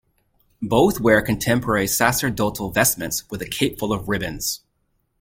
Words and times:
Both 0.63 0.99
wear 0.99 1.21
contemporary 1.21 1.85
sacerdotal 1.85 2.71
vestments 2.71 3.29
with 3.29 3.39
a 3.43 3.47
cape 3.47 3.77
full 3.77 3.93
of 3.93 4.09
ribbons. 4.09 4.61